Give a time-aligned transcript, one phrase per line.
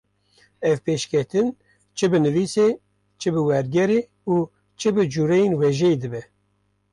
[0.69, 1.47] ev pêşketin
[1.97, 2.67] çi bi nivîsê,
[3.19, 4.01] çi bi wergerê
[4.33, 4.35] û
[4.79, 6.21] çi bi cûreyên wêjeyê dibe.